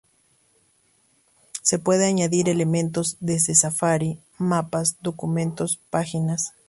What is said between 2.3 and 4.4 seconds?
elementos desde Safari,